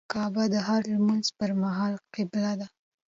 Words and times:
کعبه 0.11 0.43
د 0.53 0.55
هر 0.67 0.81
لمونځه 0.93 1.31
پر 1.39 1.51
مهال 1.61 1.93
قبله 2.13 2.51
ده. 2.59 2.67